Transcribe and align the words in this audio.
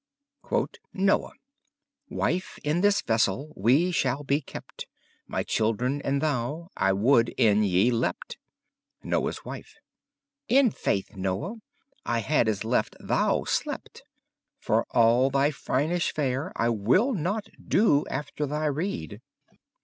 NOYE 0.95 1.33
Wyffe, 2.09 2.57
in 2.63 2.81
this 2.81 3.03
vessel 3.03 3.53
we 3.55 3.91
shall 3.91 4.23
be 4.23 4.41
kepte: 4.41 4.85
My 5.27 5.43
children 5.43 6.01
and 6.01 6.23
thou, 6.23 6.69
I 6.75 6.91
woulde 6.93 7.31
in 7.37 7.61
ye 7.61 7.91
lepte. 7.91 8.37
Noye's 9.05 9.41
Wiffe 9.45 9.75
In 10.47 10.71
fayth, 10.71 11.11
Noye, 11.15 11.57
I 12.03 12.21
hade 12.21 12.47
as 12.47 12.61
leffe 12.63 12.89
thou 12.99 13.41
slepte! 13.43 14.01
For 14.59 14.87
all 14.89 15.29
thy 15.29 15.51
frynishe 15.51 16.11
fare, 16.11 16.51
I 16.55 16.69
will 16.69 17.13
not 17.13 17.45
doe 17.63 18.03
after 18.09 18.47
thy 18.47 18.65
reade. 18.65 19.21